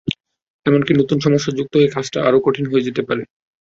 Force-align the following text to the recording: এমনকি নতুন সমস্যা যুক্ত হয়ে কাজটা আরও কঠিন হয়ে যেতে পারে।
এমনকি 0.65 0.91
নতুন 0.95 1.17
সমস্যা 1.25 1.51
যুক্ত 1.57 1.73
হয়ে 1.75 1.93
কাজটা 1.95 2.19
আরও 2.27 2.39
কঠিন 2.45 2.65
হয়ে 2.67 2.85
যেতে 2.87 3.01
পারে। 3.07 3.23